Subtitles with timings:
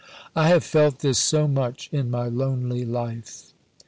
[0.35, 3.53] I have felt this so much in my lonely life."